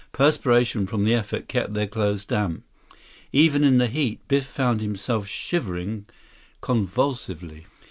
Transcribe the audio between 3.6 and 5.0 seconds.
in the heat, Biff found